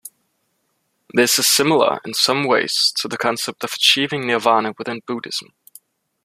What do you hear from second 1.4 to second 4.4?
similar in some ways to the concept of achieving